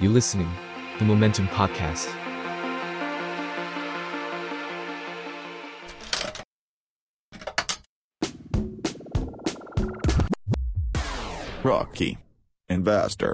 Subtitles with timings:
[0.00, 0.50] You listening,
[0.98, 2.08] the Momentum Podcast.
[11.62, 12.18] Rookie
[12.68, 13.32] Investor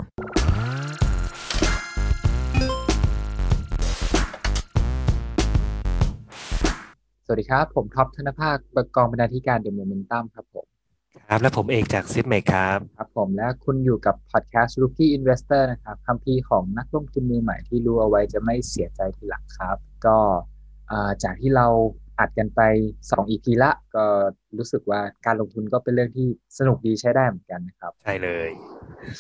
[7.24, 10.59] สวัสดีครับ ผมท็อปธนภาคประจำกองบรรณาธิการเดอะโมเมนตัมครับผม
[11.33, 19.77] ครับและผมเอกจากซิดเมกครับครับ ผมและคุณอยู่กับ podcast Rookie Investor นะครับคัมภีร์ของนักลงทุนมือใหม่ที่รู้เอาไว้จะไม่เสียใจทีหลังครับ
[20.07, 20.16] ก็
[20.91, 21.66] อ่าจากที่เรา
[22.19, 22.61] อัดกันไป
[22.98, 24.05] 2 EP ละ ก็
[24.59, 26.27] รู้สึกว่าการลงทุนก็เป็นเรื่องที่
[26.59, 28.51] สนุกดีใช้ได้เหมือนกันนะครับ ใช่เลย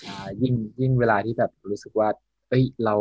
[0.06, 2.08] อ่ายิ่งยิ่งเวลาที่แบบรู้สึกว่า
[2.48, 2.94] เอ้ยเรา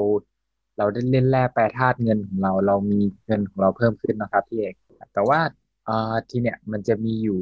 [0.77, 4.75] เราได้เล่นแร่แปรธาตุเงินของเราเรามีเงินของเราเพิ่มขึ้นนะครับพี่เอก
[5.13, 5.39] แต่ว่า
[5.87, 7.41] อ่าทีเนี้ยมันจะมีอยู่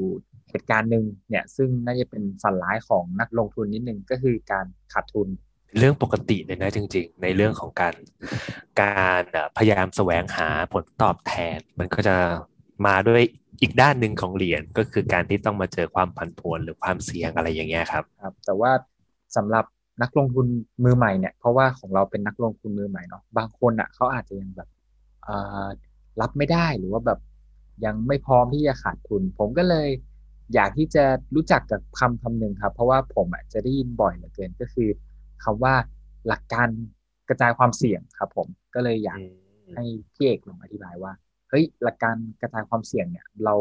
[0.49, 5.27] เหตุการณ์หนึ่งเนี่ยซึ่งน่าจะเป็นฝันร้ายของนักลงทุนนิดนึงก็คือการขาดทุน
[5.77, 7.93] เรื่องปกติเลยนะจริง ๆ ในเรื่องของการ
[8.81, 12.15] การเอ่อพยายามแสวงหาผลตอบแทน มันก็จะ
[12.85, 13.21] มาด้วย
[13.61, 18.71] อีกด้านหนึ่งของเหรียญก็คือการที่ต้องมาเจอความผันผวนหรือความเสี่ยงอะไรอย่างเงี้ยครับครับ แต่ว่า
[19.35, 19.65] สำหรับ
[20.01, 20.45] นักลงทุน
[20.83, 24.69] มือใหม่เนี่ยเพราะว่าของเราเป็นนักลงทุนมือใหม่เนาะบางคนอะเขาอาจจะยังแบบ
[25.27, 25.67] อ่า
[26.21, 27.19] รับไม่ได้หรือว่าแบบ
[27.85, 29.87] ยังไม่พร้อมที่จะขาดทุน ผมก็เลย
[30.53, 31.03] อยากที่จะ
[31.35, 34.89] รู้จักกับคำคำหนึ่งครับ เพราะว่าผมอะจะได้ยินบ่อยเหลือเกินก็คือ
[35.43, 35.73] คำว่า
[36.27, 36.67] หลักการ
[37.29, 39.19] กระจายความเสี่ยงครับ ผมก็เลยอยาก
[39.75, 41.13] ให้พี่เอกลองอธิบายว่า
[41.49, 43.55] เฮ้ยหลักการกระจายความเสี่ยงเนี่ย เรา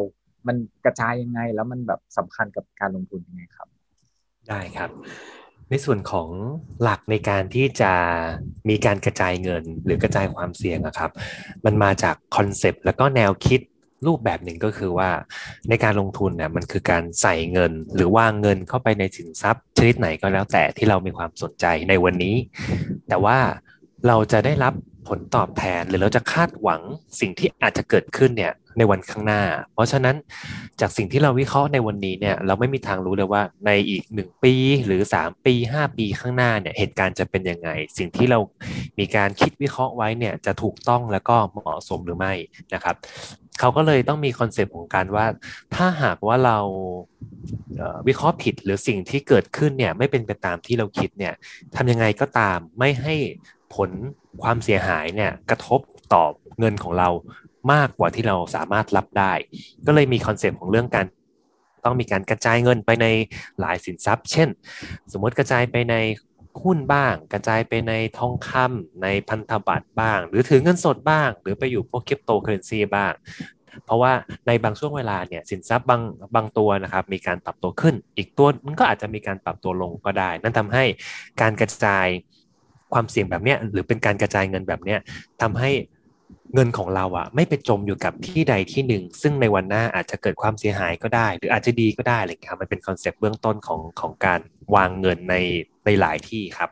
[0.46, 3.68] มันกระจายยังไง แล้วมันแบบสำคัญกับการลงทุนยังไงครับ
[4.48, 4.90] ได้ครับ
[5.70, 6.28] ในส่วนของ
[6.82, 7.92] หลักในการที่จะ
[8.68, 11.10] มีการกระจายเงินหรือกระจายความเสี่ยงอะครับ
[11.64, 13.60] มันมาจากคอนเซปต์แล้วก็แนวคิด
[14.06, 15.10] รูปแบบหนึ่งก็คือว่า
[15.68, 22.34] ในการลงทุนเนี่ยมันคือการใส่เงิน หรือว่างเงินเข้าไปในสินทรัพย์ ชนิดไหนก็แล้วแต่ที่เรามีความสนใจในวันนี้
[23.08, 23.38] แต่ว่า
[24.06, 24.74] เราจะได้รับ
[25.08, 26.80] ผลตอบแทนหรือเราจะคาดหวัง
[27.20, 29.42] สิ่งที่อาจจะเกิดขึ้นเนี่ยในวันข้างหน้า
[29.74, 30.16] เพราะฉะนั้น
[30.80, 34.54] จากสิ่งที่เราวิเคราะห์ในวันนี้เนี่ยเราไม่มีทางรู้เลยว่าในอีกหนึ่งปี
[34.86, 37.68] หรือสามปีห้าปีข้างหน้าเนี่ยเหตุการณ์จะเป็นยังไง
[37.98, 38.38] สิ่งที่เรา
[38.98, 42.32] มีการคิดวิเคราะห์ไว้เนี่ยจะถูกต้องแล้วก็เหมาะสมหรือไม่
[42.74, 42.96] นะครับ
[43.60, 45.26] เขาก็เลยต้องมี concept ของการว่า
[45.74, 46.58] ถ้าหากว่าเรา
[48.06, 51.34] วิเคราะห์ผิดหรือสิ่งที่เกิดขึ้นเนี่ยไม่เป็นไปตามที่เราคิดเนี่ย
[51.76, 53.14] ทำยังไงก็ตามไม่ให้
[53.74, 53.90] ผล
[54.42, 55.80] ความเสียหายเนี่ยกระทบ
[56.12, 56.24] ต่อ
[56.58, 57.08] เงินของเรา
[57.72, 59.32] มากกว่าที่เราสามารถรับได้
[59.86, 61.06] ก็เลยมี concept ของเรื่องการ
[61.84, 63.06] ต้องมีการกระจายเงินไปใน
[63.60, 64.48] หลายสินทรัพย์ เช่น
[65.12, 65.94] สมมติกระจายไปใน
[66.62, 73.12] หุ้นบ้าง กระจายไปในทองคำในพันธบัตรบ้าง หรือถือเงินสดบ้าง หรือไปอยู่พวกคริปโตเคอเรนซีบ้าง
[73.84, 74.12] เพราะว่า
[74.46, 76.02] ในบางช่วงเวลาเนี่ยสินทรัพย์บาง
[76.34, 80.84] บางตัวนะครับมีการปรับตัวขึ้น อีกตัวมันก็อาจจะมีการปรับตัวลงก็ได้ นั่นทำให้
[81.40, 82.06] การกระจาย
[82.94, 84.98] ความเสี่ยงแบบเนี้ยหรือเป็นการกระจายเงินแบบเนี้ย
[85.42, 85.70] ทำให้
[86.54, 94.40] เงินของเราอะไม่ไปจมอยู่กับที่ใดที่หนึ่ง ซึ่งในวันหน้าอาจจะเกิดความเสียหายก็ได้ หรืออาจจะดีก็ได้อะไรเงี้ยครับมันเป็น concept เบื้องต้นของของการ
[94.74, 95.36] วางเงินใน
[95.86, 96.70] ในหลายที่ครับ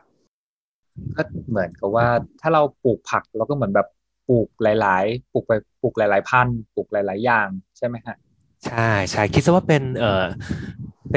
[1.17, 2.07] ก็เหมือนกับว่า
[2.41, 3.87] ถ้าเราปลูกผักเราก็เหมือนแบบ
[4.29, 8.17] ปลูกหลาย ๆ ปลูกไปปลูกหลาย ๆ พันธุ์ปลูกหลาย ๆ อย่างใช่ไหมฮะ
[8.65, 10.23] ใช่ใช่คิดซะว่าเป็นเออ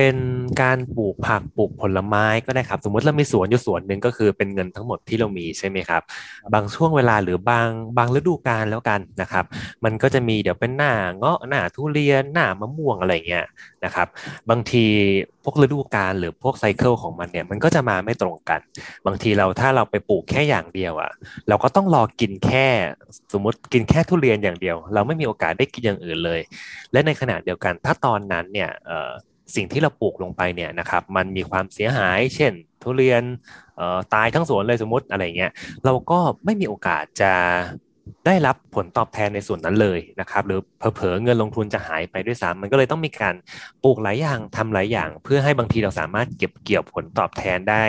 [0.00, 0.20] เป็น
[0.62, 6.02] การปลูกผักปลูกผลไม้ก็ได้ครับ สมมติเรามีสวนอยู่สวนหนึ่งก็คือเป็นเงินทั้งหมดที่เรามีใช่ไหมครับ
[6.54, 9.44] บางช่วงเวลาหรือบางบางฤดูกาลแล้วกันนะครับ
[9.84, 13.46] มันก็จะมีเดี๋ยวเป็นหน้าเงาะหน้าทุเรียนหน้ามะม่วงอะไรเงี้ย
[13.84, 14.06] นะครับ
[14.50, 14.84] บางที
[15.44, 18.60] พวกฤดูกาลหรือพวกไซเคิลของมันเนี่ยมันก็จะมาไม่ตรงกัน
[19.06, 21.10] บางทีเราถ้าเราไปปลูกแค่อย่างเดียวอะ่ะ
[21.48, 22.66] เราก็ต้องรอกินแค่
[23.32, 26.40] สมมติกินแค่ทุเรียนอย่างเดียว เราไม่มีโอกาสได้กินอย่างอื่นเลย
[26.92, 29.12] และในขณะเดียวกันถ้าตอนนั้นเนี่ยเอ่อ
[29.56, 33.22] สิ่งที่เราปลูกลงไปเนี่ยนะครับมันมีความเสียหาย เช่น ทุเรียน
[34.14, 35.52] ตายทั้งสวนเลยสมมติอะไรเงี้ย
[35.84, 37.32] เราก็ไม่มีโอกาสจะ
[38.26, 40.60] ได้รับผลตอบแทนในส่วนนั้นเลยนะครับ หรือ
[40.94, 43.34] เผลอเงินลงทุนจะหายไปด้วยซ้ำมันก็เลยต้องมีการ
[43.84, 47.84] ปลูกหลายอย่างทำหลายอย่าง เพื่อให้บางทีเราสามารถเก็บเกี่ยวผลตอบแทนได้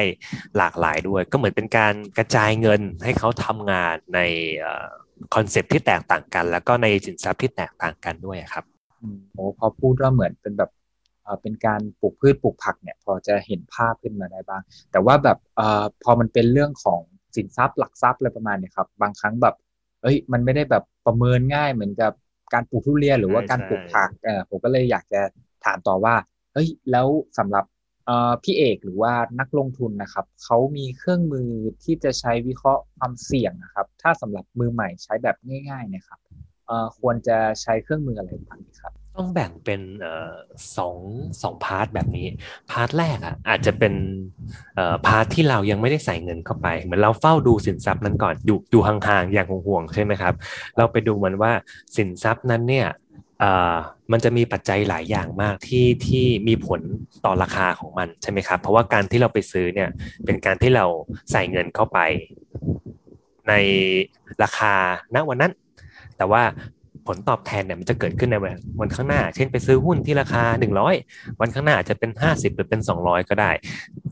[0.58, 4.20] หลากหลายด้วย ก็เหมือนเป็นการกระจายเงินให้เขาทำงานใน
[5.36, 8.66] คอนเซปที่แตกต่างกัน แล้วก็ในสินทรัพย์ที่แตกต่างกันด้วยครับ
[9.34, 10.70] โอ้พอพูดว่าเหมือนเป็นแบบ
[11.30, 14.62] เอ่อเป็นการปลูกพืชปลูกผักเนี่ยพอจะเห็นภาพขึ้นมาได้บ้าง
[14.92, 17.02] แต่ว่าแบบเอ่อพอมันเป็นเรื่องของ
[17.36, 19.56] สินทรัพย์หลักทรัพย์อะไรประมาณเนี้ยครับบางครั้งแบบ
[20.02, 22.12] เอ้ยมันไม่ได้แบบประเมินง่ายเหมือนกับ
[22.54, 25.22] การปลูกทุเรียนหรือว่าใช่การปลูกใช่ผักเออผมก็เลยอยากจะ
[25.66, 26.16] ถามต่อว่า
[26.54, 27.66] เฮ้ยแล้วสำหรับ
[28.06, 31.50] เอ่อพี่เอกหรือว่านักลงทุนนะครับเขามีเครื่องมือ
[31.84, 35.36] ที่จะใช้วิเคราะห์ความเสี่ยงนะครับ ถ้าสำหรับมือใหม่ใช้แบบ
[35.70, 36.20] ง่ายๆนะครับ
[36.68, 39.82] เอ่อควรจะใช้เครื่องมืออะไรบ้างดีครับ ต้องแบ่งเป็น
[40.78, 40.98] สอง
[41.42, 42.28] สอง part แบบนี้
[42.72, 43.94] part แรกอะอาจจะเป็น
[45.08, 50.34] พาร์ทที่เรายังไม่ได้ใส่เงินเข้าไป เหมือนเราเฝ้าดูสินทรัพย์นั้นก่อนอยู่อยู่ห่างๆอย่างห่วงๆใช่ไหมครับ
[50.78, 51.52] เราไปดูมันว่า
[51.98, 52.88] สินทรัพย์นั้นเนี่ย
[54.12, 56.82] มันจะมีปัจจัยหลายอย่างมากที่ที่มีผล
[57.26, 59.90] ต่อราคาของมันใช่ไหมครับ เพราะว่าการที่เราไปซื้อเนี่ย
[60.26, 60.86] เป็นการที่เรา
[61.32, 62.00] ใส่เงินเข้าไป
[63.50, 63.54] ใน
[64.44, 64.74] ราคา
[65.16, 65.54] ณวันนั้น
[66.18, 66.44] แต่ว่า
[67.10, 70.44] ผลตอบแทนเนี่ยมันจะเกิดขึ้นในวันวันข้างหน้า เช่นไปซื้อหุ้นที่ราคา
[70.92, 73.52] 100 วันข้างหน้าอาจจะเป็น 50 หรือเป็น 200 ก็ได้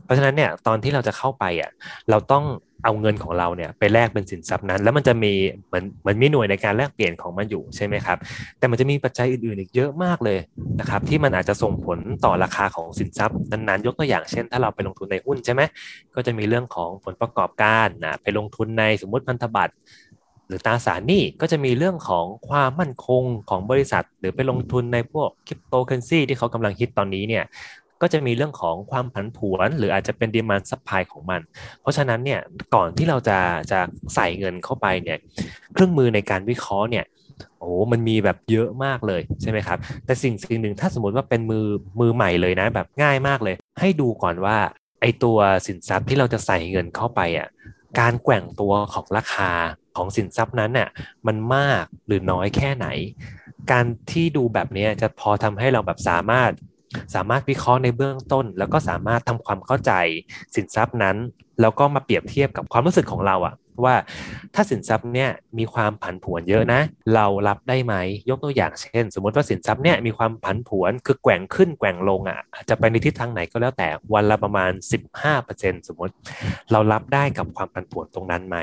[0.04, 1.70] เพราะฉะนั้นเนี่ยตอนที่เราจะเข้าไปอะ
[2.10, 2.44] เราต้อง
[2.84, 5.32] เอาเงินของเราเนี่ยไปแลกเป็นสินทรัพย์นั้น แล้วมันจะมี
[5.66, 8.18] เหมือนเหมือนมีหน่วยในการแลกเปลี่ยนของมันอยู่ใช่ไหมครับ
[8.58, 10.38] แต่มันจะมีปัจจัยอื่นๆอีกเยอะมากเลย
[10.80, 15.62] นะครับที่มันอาจจะส่งผลต่อราคาของสินทรัพย์นั้นๆ ยกตัวอย่างเช่น ถ้าเราไปลงทุนในหุ้นใช่ไหม
[16.14, 19.74] ก็จะมีเรื่องของผลประกอบการนะไปลงทุนในสมมติพันธบัตร
[20.48, 27.44] หรือตราสารหนี้ก็จะมีเรื่องของความมั่นคงของบริษัท หรือไปลงทุนในพวกคริปโตเคอเรนซีที่เขากำลังฮิตตอนนี้เนี่ย
[28.02, 31.40] ก็จะมีเรื่องของความผันผวน หรืออาจจะเป็น demand supply ของมัน
[31.80, 32.40] เพราะฉะนั้นเนี่ย
[32.74, 33.38] ก่อนที่เราจะ
[33.72, 33.80] จะ
[34.14, 35.18] ใส่เงินเข้าไปเนี่ย
[35.72, 37.04] เครื่องมือในการวิเคราะห์เนี่ย
[37.58, 41.66] โอ้มันมีแบบเยอะมากเลยใช่ไหมครับ แต่สิ่งสิ่งหนึ่งถ้าสมมติว่าเป็นมือ
[42.00, 44.56] มือใหม่เลยนะแบบง่ายมากเลย ให้ดูก่อนว่า
[45.00, 47.48] ไอตัวสินทรัพย์ที่เราจะใส่เงินเข้าไปอะ
[48.00, 49.50] การแกว่งตัวของราคา
[49.98, 50.88] ของสินทรัพย์นั้นน่ะ
[51.26, 52.86] มันมากหรือน้อยแค่ไหน
[53.70, 56.50] การที่ดูแบบนี้จะพอทำให้เราแบบสามารถ
[57.14, 59.92] สามารถวิเคราะห์ในเบื้องต้น แล้วก็สามารถทำความเข้าใจ
[60.54, 61.16] สินทรัพย์นั้น
[61.60, 63.54] แล้วก็มาเปรียบเทียบกับความรู้สึกของเราอะ
[63.84, 63.96] ว่า
[64.54, 66.80] ถ้าสินทรัพย์เนี่ยมีความผันผวนเยอะนะ
[67.14, 67.94] เรารับได้ไหม
[68.30, 74.70] ยกตัวอย่างเช่น สมมติว่าสินทรัพย์เนี่ยมีความผันผวนคือแกว่งขึ้นแกว่งลงอะจะไปในทิศทางไหนก็แล้วแต่วันละประมาณ
[75.30, 76.14] 15%สมมติ
[76.72, 78.56] เรารับได้กับความผันผวนตรงนั้นไหม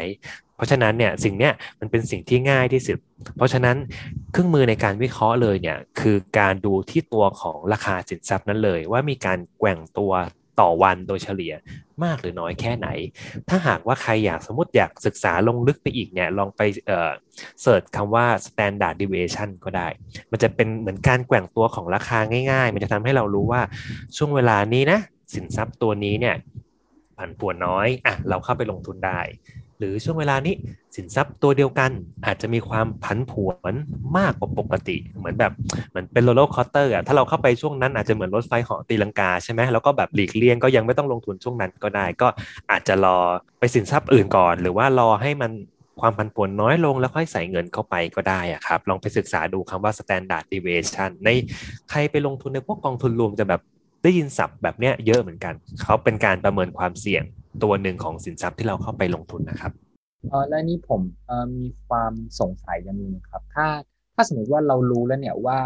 [0.56, 3.00] เพราะฉะนั้นเนี่ยสิ่งเนี้ยมันเป็นสิ่งที่ง่ายที่สุด
[3.38, 3.78] เพราะฉะนั้น
[4.31, 10.13] เครื่องมือในการวิเคราะห์เลยเนี่ยคือการดูที่ตัวของราคาสินทรัพย์นั้นเลย ว่ามีการแกว่งตัว
[10.60, 11.54] ต่อวันโดยเฉลี่ย
[12.04, 12.88] มากหรือน้อยแค่ไหน
[13.50, 17.12] ถ้าหากว่าใครอยากสมมติอยากศึกษาลงลึกไปอีกเนี่ยลองไปเอ่อ
[17.62, 19.88] เสิร์ชคำว่า standard deviation ก็ได้
[20.31, 22.19] มันจะเป็นเหมือนการแกว่งตัวของราคา
[22.52, 23.62] ง่ายๆ มันจะทำให้เรารู้ว่า
[24.18, 25.00] ช่วงเวลานี้นะ
[25.34, 26.36] สินทรัพย์ตัวนี้เนี่ย
[27.18, 29.19] ผันผวนน้อยอะเราเข้าไปลงทุนได้
[29.80, 30.56] หรือช่วงเวลานี้
[30.95, 31.92] สินทรัพย์ตัวเดียวกัน
[32.25, 33.74] อาจจะมีความผันผวน
[34.18, 35.54] มากกว่าปกติ เหมือนแบบ
[35.89, 42.27] เหมือนเป็น roller coaster อะถ้าเราเข้าไปช่วงนั้นอาจจะเหมือนรถไฟเหาะตีลังกาใช่ไหมแล้วก็แบบหลีกเลี่ยงก็ยังไม่ต้องลงทุนช่วงนั้นก็ได้ ก็
[42.72, 43.18] อาจจะรอ
[43.60, 45.51] ไปสินทรัพย์อื่นก่อน หรือว่ารอให้มัน
[46.01, 51.30] ความผันผวนน้อยลงแล้วค่อยใส่เงินเข้าไปก็ได้อะครับลองไปศึกษาดูคำว่า standard deviation ใน
[51.89, 53.62] ใครไปลงทุนในพวกกองทุนรวมจะแบบ
[54.04, 57.24] ได้ยินศัพท์แบบเนี้ยเยอะเหมือนกัน เขาเป็นการประเมินความเสี่ยง
[57.63, 59.72] ตัวหนึ่งของสินทรัพย์ที่เราเข้าไปลงทุนนะครับ
[60.30, 63.68] เออและนี่ผมเออมีความสงสัยอย่างนึงครับ ถ้า
[64.16, 65.60] ถ้าสมมติว่าเรารู้แล้วเนี่ยว่า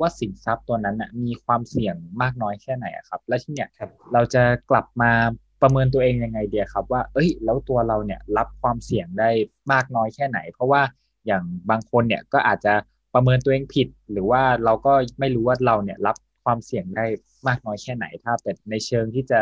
[0.00, 3.68] ว่าสินทรัพย์ตัวนั้นน่ะมีความเสี่ยงมากน้อยแค่ไหนครับ และที่เนี่ย
[4.12, 5.12] เราจะกลับมา
[5.62, 9.30] ประเมินตัวเองยังไงเดียครับ ว่า เอ้ย แล้วตัวเราเนี่ยรับความเสี่ยงได้
[9.72, 10.82] มากน้อยแค่ไหน เพราะว่า
[11.26, 12.74] อย่างบางคนเนี่ยก็อาจจะ
[13.14, 17.06] ประเมินตัวเองผิด หรือว่าเราก็ไม่รู้ว่าเราเนี่ยรับความเสี่ยงได้
[17.48, 19.40] มากน้อยแค่ไหน ถ้าแต่ในเชิงที่จะ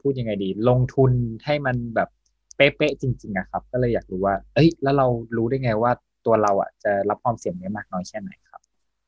[0.00, 1.12] พูดยังไงดี ลงทุน
[1.44, 2.08] ให้มันแบบ
[2.56, 5.06] เป๊ะๆจริงๆอะครับ ก็เลยอยากรู้ว่า เอ้ย แล้วเรา
[5.36, 5.92] รู้ได้ไงว่า
[6.26, 8.60] ตัวเราอะจะรับความเสี่ยงนี้มากน้อยแค่ไหนครับ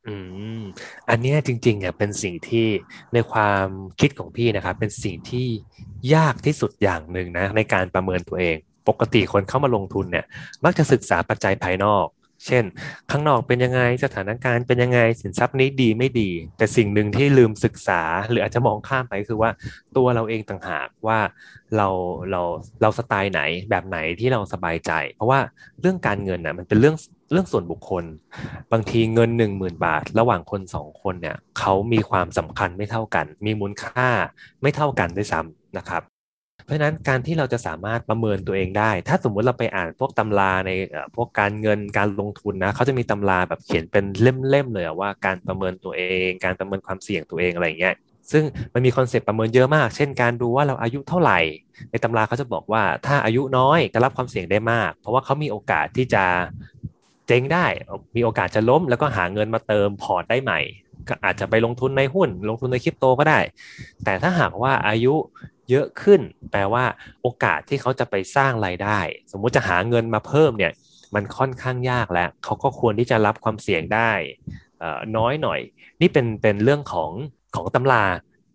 [0.07, 0.15] อื
[0.61, 0.63] ม
[1.09, 2.67] อันนี้จริงๆอะเป็นสิ่งที่
[3.15, 3.67] ในความ
[4.01, 5.47] คิดของพี่นะครับ เป็นสิ่งที่
[6.15, 8.57] ยากที่สุดอย่างหนึ่งนะ ในการประเมินตัวเอง
[8.89, 10.25] ปกติคนเข้ามาลงทุนเนี่ย
[10.65, 12.07] มักจะศึกษาปัจจัยภายนอก
[12.47, 12.65] เช่น
[13.11, 19.51] ข้างนอกเป็นยังไงสถานการณ์เป็นยังไงสินทรัพย์นี้ดีไม่ดี แต่สิ่งหนึ่งที่ลืมศึกษาหรืออาจจะมองข้ามไปคือว่า
[19.97, 21.19] ตัวเราเองต่างหากว่า
[21.77, 21.89] เรา
[22.31, 22.43] เรา
[22.83, 23.41] เราสไตล์ไหน
[23.71, 25.41] แบบไหนที่เราสบายใจ เพราะว่า
[25.81, 26.97] เรื่องการเงินน่ะมันเป็นเรื่อง
[27.33, 28.05] เรื่องส่วนบุคคล
[28.73, 34.09] บางทีเงินหนึ่งหมื่นบาท ระหว่างคนสองคนเนี่ยเขามีความสำคัญไม่เท่ากัน มีมูลค่า
[34.63, 36.16] ไม่เท่ากันด้วยซ้ำนะครับ
[36.65, 40.71] เพราะฉะนั้นการที่เราจะสามารถประเมินตัวเองได้ ถ้าสมมุติเราไปอ่านพวกตำราใน
[41.17, 47.95] พวกการเงินการลงทุนนะเขาจะมีตำราแบบเขียนเป็นเล่มๆเลยว่าการประเมินตัวเอง การประเมินความเสี่ยงตัวเองอะไรเงี้ย
[48.33, 48.45] ซึ่ง
[48.75, 51.39] มันมี concept ประเมินเยอะมาก เช่นการดูว่าเราอายุเท่าไหร่
[51.91, 56.25] ในตำราเขาจะบอกว่าถ้าอายุน้อยจะรับความเสี่ยงได้มาก เพราะว่าเขามีโอกาสที่จะ
[57.27, 57.67] เจ๊งได้
[58.17, 60.61] มีโอกาสจะล้ม แล้วก็หาเงินมาเติม port ได้ใหม่
[61.09, 63.39] ก็อาจจะไปลงทุนในหุ้น ลงทุนในคริปโตก็ได้
[64.05, 65.15] แต่ถ้าหากว่าอายุ
[65.71, 66.21] เยอะขึ้น
[66.51, 66.85] แปลว่า
[67.23, 68.99] โอกาสที่เขาจะไปสร้างรายได้
[69.33, 70.73] สมมุติจะหาเงินมาเพิ่มเนี่ย
[71.15, 74.11] มันค่อนข้างยากแล้วเขาก็ควรที่จะรับความเสี่ยงได้
[75.17, 75.61] น้อยหน่อย
[76.01, 77.11] นี่เป็นเป็นเรื่องของ
[77.57, 78.05] ของตำรา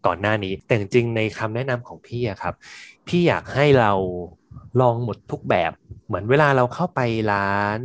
[0.06, 2.54] ก่อนหน้านี้ แต่จริงๆในคำแนะนำของพี่ครับ
[3.08, 3.92] พี่อยากให้เรา
[4.82, 5.72] ลองหมดทุกแบบ
[6.06, 7.02] เหมือนเวลาเราเข้าไป
[7.34, 7.80] ร้าน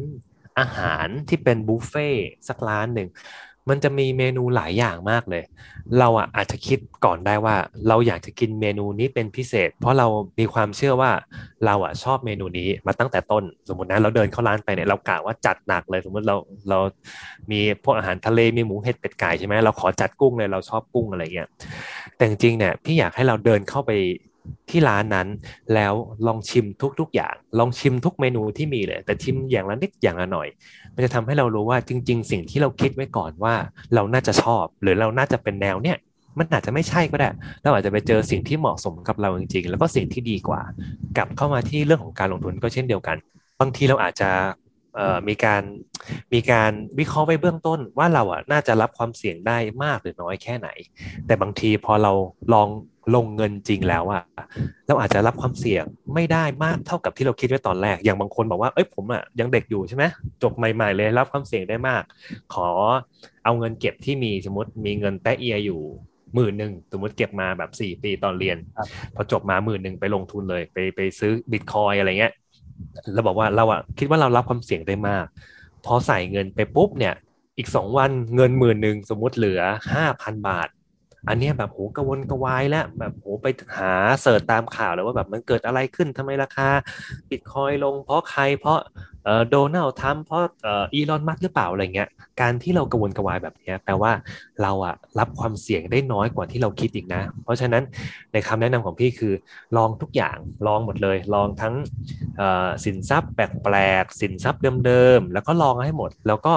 [0.59, 2.09] อาหารที่เป็นบุฟเฟ่
[2.49, 3.09] สักร้านหนึ่ง
[3.68, 5.42] มันจะมีเมนูหลายอย่างมากเลย
[5.99, 7.54] เราอะอาจจะคิดก่อนได้ว่า
[7.88, 10.06] เราอยากจะกินเมนูนี้เป็นพิเศษ เพราะเรา
[10.38, 11.11] มีความเชื่อว่า
[11.66, 16.37] เราอะชอบเมนูนี้มาตั้งแต่ต้น สมมตินะเราเดินเข้าร้านไปเนี่ยเรากะว่าจัดหนักเลย สมมติเรา
[16.70, 16.78] เรา
[17.50, 21.49] มีพวกอาหารทะเลมีหมูเห็ดเป็ดไก่ใช่ไหมเราขอจัดกุ้งเลยเราชอบกุ้งอะไรเงี้ย
[22.16, 23.92] แต่จริงเนี่ยพี่อยากให้เราเดินเข้าไป
[24.71, 25.29] ที่ร้านนั้น
[25.75, 25.95] แล้ว
[26.26, 26.67] ลองชิม
[27.00, 30.49] ทุก ๆ อย่าง ลองชิมทุกเมนูที่มีเลย แต่ชิมอย่างละนิดอย่างละหน่อย
[30.95, 33.55] มันจะทำให้เรารู้ว่าจริง ๆ สิ่งที่เราคิดไว้ก่อนว่า
[33.95, 35.99] เราน่าจะชอบ หรือเราน่าจะเป็นแนวเนี้ย
[36.38, 37.31] มันอาจจะไม่ใช่ก็ได้
[37.62, 40.61] เราอาจจะไปเจอสิ่งที่เหมาะสมกับเราจริงๆ แล้วก็สิ่งที่ดีกว่า
[41.17, 43.17] กลับเข้ามาที่เรื่องของการลงทุนก็เช่นเดียวกัน
[43.61, 44.31] บางทีเราอาจจะ
[45.29, 45.62] มีการ
[46.35, 50.69] มีการวิเคราะห์ไว้เบื้องต้นว่าเราอะน่าจะรับความเสี่ยงได้มากหรือน้อยแค่ไหน
[51.26, 52.12] แต่บางทีพอเรา
[52.53, 52.69] ลอง
[53.15, 54.23] ลงเงินจริงแล้วอะ
[54.87, 55.85] เราอาจจะรับความเสี่ยง
[56.15, 60.05] ไม่ได้มากเท่ากับที่เราคิดไว้ตอนแรก อย่างบางคนบอกว่าเอ้ยผมอะยังเด็กอยู่ใช่ไหม
[60.43, 62.03] จบใหม่ๆเลยรับความเสี่ยงได้มาก
[62.55, 62.69] ขอ
[63.45, 65.81] เอาเงินเก็บที่มีสมมติมีเงินแตะเอียอยู่
[66.35, 68.57] หมื่นหนึ่งสมมติเก็บมาแบบสี่ปีตอนเรียน
[69.15, 72.33] พอจบมาหมื่นหนึ่งไปลงทุนเลย ไปไปซื้อบิตคอยอะไรเงี้ย
[73.15, 75.25] เราบอกว่าเราอะคิดว่าเรารับความเสี่ยงได้มาก
[75.87, 77.15] พอใส่เงินไปปุ๊บเนี่ย
[77.59, 79.61] อีกสองวันเงินหมื่นหนึ่งสมมติเหลือ
[79.95, 80.69] ห้าพันบาท
[81.28, 83.47] อันนี้แบบโหกระวนกระวายแล้วแบบโหไป
[83.78, 83.92] หา
[84.23, 86.68] เสิร์ชตามข่าวแล้วว่าแบบมันเกิดอะไรขึ้นทำไมราคา
[87.30, 88.78] บิตคอยลงเพราะใครเพราะ
[89.50, 90.42] โดนัลด์ทรัมป์เพราะ
[90.95, 92.09] อีลอนมัสหรือเปล่าอะไรเงี้ย
[92.40, 94.12] การที่เรากระวนกระวายแบบนี้แปลว่า
[94.62, 97.83] เราอะรับความเสี่ยงได้น้อยกว่าที่เราคิดอีกนะ เพราะฉะนั้น
[98.33, 99.35] ในคำแนะนำของพี่คือ
[99.76, 101.75] ลองทุกอย่างลองหมดเลย ลองทั้ง
[102.85, 106.54] สินทรัพย์แปลกๆสินทรัพย์เดิมๆแล้วก็ลองให้หมด แล้วก็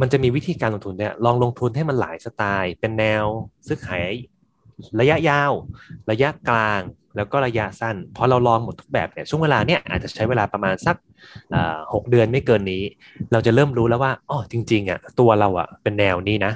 [0.00, 3.24] มันจะมีวิธีการลงทุนเนี่ยลองลงทุนให้มันหลายสไตล์ เป็นแนว
[3.66, 4.10] ซื้อขาย
[5.00, 5.52] ระยะยาว
[6.10, 6.80] ระยะกลาง
[7.16, 10.96] แล้วก็ระยะสั้นพอเราลองหมดทุกแบบเนี่ยช่วงเวลาเนี่ยอาจจะใช้เวลาประมาณสัก
[11.94, 12.82] หกเดือนไม่เกินนี้
[13.32, 16.52] เราจะเริ่มรู้แล้วว่าอ๋อจริงๆอะตัวเราอะเป็นแนวนี้นะ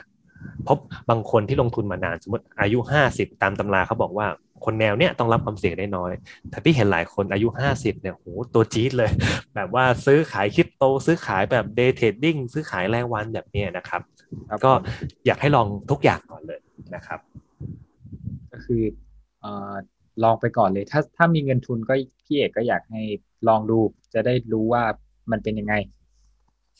[0.66, 0.78] พราะ
[1.10, 4.26] บางคนที่ลงทุนมานานสมมติอายุห้าสิบตามตำราเขาบอกว่า
[4.64, 6.12] คนแนวเนี้ยต้องรับความเสี่ยงได้น้อย
[6.50, 9.10] แต่พี่เห็นหลายคนอายุห้าสิบเนี่ยโหตัวจี๊ดเลย
[9.54, 14.00] แบบว่าซื้อขายคริปโต ซื้อขายแบบ day trading ซื้อขายรายวันแบบนี้นะครับ
[14.64, 14.72] ก็
[15.26, 16.60] อยากให้ลองทุกอย่างก่อนเลย
[16.94, 17.20] นะครับ
[18.52, 18.82] ก็คือ
[19.40, 19.74] เอ่อ
[20.24, 23.02] ลองไปก่อนเลย ถ้าถ้ามีเงินทุนก็พี่เอกก็อยากให้
[23.48, 23.78] ลองดู
[24.14, 24.82] จะได้รู้ว่า
[25.30, 25.74] มันเป็นยังไง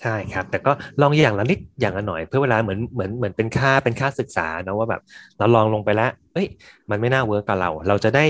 [0.02, 5.00] ใช่ครับ แต่ก็ลองอย่างละนิดอย่างละหน่อยเพื่อเวลาเหมือนเหมือนเหมือนเป็นค่าเป็นค่าศึกษานะว่าแบบ
[5.38, 6.46] เราลองลงไปแล้วเอ้ย
[6.90, 8.24] มันไม่น่า work กับเรา เราจะได้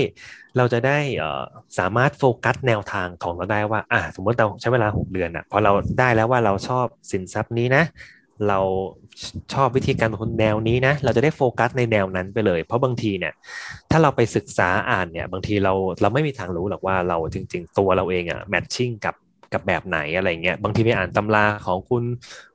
[0.57, 1.43] เราจะได้เอ่อ
[1.79, 7.83] สามารถโฟกัสแนวทางของเราได้ว่าอ่าสมมติเราใช้เวลาหกเดือนอะพอเราได้แล้วว่าเราชอบสินทรัพย์นี้นะ
[8.47, 8.59] เรา
[9.53, 13.33] ชอบวิธีการลงทุนแนวนี้นะ เราจะได้โฟกัสในแนวนั้นไปเลย เพราะบางทีเนี่ย
[13.91, 19.15] ถ้าเราไปศึกษาอ่านเนี่ยบางทีเราเราไม่มีทางรู้หรอกว่าเราจริง ๆ ตัวเราเองอะ matching กับ
[19.53, 22.03] กับแบบไหนอะไรเงี้ยบางทีไปอ่านตำราของคุณ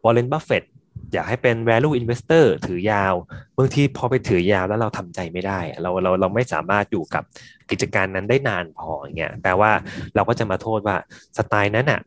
[0.05, 0.65] Warren Buffett
[1.13, 3.15] อยากให้เป็น value investor ถือยาว
[3.59, 7.23] บางทีพอไปถือยาวแล้วเราทำใจไม่ได้ เราเราเราไม่สามารถอยู่กับ
[7.71, 9.71] กิจการนั้นได้นานพออย่างเงี้ยแปลว่า
[10.15, 10.97] เราก็จะมาโทษว่า
[11.39, 12.01] สไตล์นั้นอะ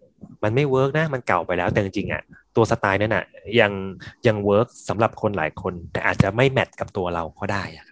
[0.44, 2.22] มันไม่ work นะมันเก่าไปแล้วแต่จริงๆอะ
[2.56, 3.24] ตัวสไตล์นั้นอะ
[3.60, 3.72] ยัง
[4.28, 7.86] ยัง work สำหรับคนหลายคน แต่อาจจะไม่ match กับตัวเราก็ได้อะ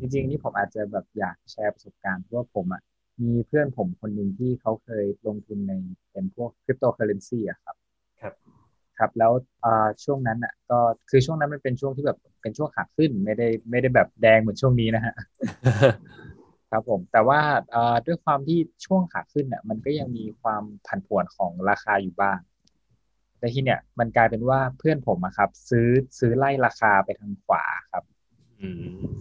[0.00, 2.82] จริงๆนี่ผมอาจจะแบบอยากแชร์ประสบการณ์เพราะว่าผมอะ
[3.24, 5.72] มีเพื่อนผมคนหนึ่งที่เขาเคยลงทุนใน
[6.12, 7.76] เป็นพวกคริปโตเคอเรนซีอะครับ
[8.20, 8.34] ครับ
[8.98, 9.32] ครับแล้ว
[10.04, 10.78] ช่วงนั้นอะ ก็
[11.10, 15.14] คือช่วงนั้นมันเป็นช่วงที่แบบเป็นช่วงขาขึ้นไม่ได้ไม่ได้แบบแดงเหมือนช่วงนี้นะฮะ
[16.70, 17.40] ครับผมแต่ว่า
[18.06, 22.38] ด้วยความที่ช่วงขาขึ้นอะมันก็ยังมีความผันผวนของราคาอยู่บ้าง
[23.38, 28.04] แต่ทีเนี้ยมันกลายเป็นว่าเพื่อนผมอะครับ ซื้อซื้อไล่ราคาไปทางขวาครับ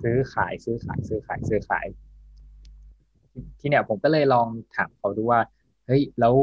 [0.01, 1.86] ซื้อขายซื้อขายซื้อขายซื้อขาย
[3.60, 5.39] ทีเนี้ยผมก็เลยลองถามเขาดูว่า
[5.88, 6.34] เฮ้ย แล้ว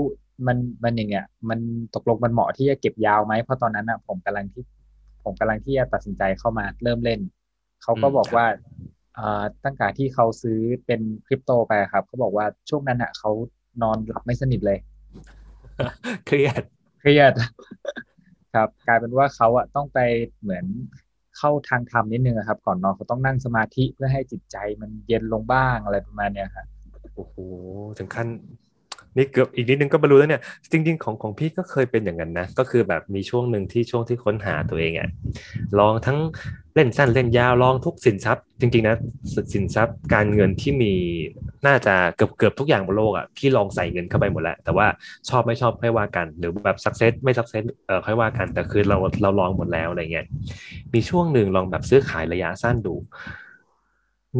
[0.47, 1.59] มันมันอย่างเงี้ยมัน
[1.95, 4.65] ตกลงมันเหมาะที่จะเก็บยาวไหมเพราะตอนนั้นอะผมกำลังที่
[5.25, 7.21] ผมกำลังที่จะตัดสินใจเข้ามาเริ่มเล่น
[7.83, 8.47] เขาก็บอกว่า
[9.65, 13.31] ตั้งแต่ที่เขาซื้อเป็นคริปโตไปครับ เขาบอกว่าช่วงนั้นอะเขา
[13.83, 14.79] นอนหลับไม่สนิทเลย
[16.27, 16.63] เครียด
[17.01, 17.33] เครียด
[18.55, 19.99] ครับ กลายเป็นว่าเขาอะต้องไป
[20.41, 20.65] เหมือน
[21.39, 26.67] เข้าทางธรรมนิดนึงครับ ก่อนนอนเขาต้องนั่งสมาธิเพื่อให้จิตใจมันเย็นลงบ้างอะไรประมาณเนี้ยครับ
[27.15, 27.35] โอ้โห
[27.99, 28.29] ถึงขั้น
[29.17, 35.09] นี่เกือบอีกนิดนึงก็บรรลุแล้วเนี่ย จริง ๆ ของของพี่ก็เคยเป็นอย่างนั้นนะ ก็คือแบบมีช่วงหนึ่งที่ช่วงที่ค้นหาตัวเองอะ
[35.79, 36.19] ลองทั้ง
[36.75, 38.97] เล่นสั้นเล่นยาวลองทุกสินทรัพย์ จริง ๆ นะ
[39.55, 40.93] สินทรัพย์การเงินที่มี
[41.67, 44.87] น่าจะเกือบเกือบทุกอย่างบนโลกอะพี่ลองใส่เงินเข้าไปหมดแล้วแต่ว่า
[45.29, 50.27] ชอบไม่ชอบค่อยว่ากัน หรือแบบสักเซสไม่สักเซสเออค่อยว่ากันแต่คือเราเราลองหมดแล้วอะไรเงี้ย
[50.95, 52.95] มีช่วงหนึ่งลองแบบซื้อขายระยะสั้นดู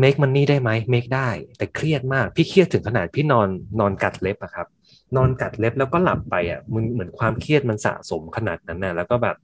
[0.03, 3.49] make money ได้ไหม make ได้ แต่เครียดมาก พี่เครียดถึงขนาดพี่นอน
[3.81, 4.69] นอนกัดเล็บอะครับ
[5.17, 9.37] นอนกัดเล็บแล้วก็หลับไปอะมันเหมือนความเครียดมันสะสมขนาดนั้นน่ะแล้วก็แบบ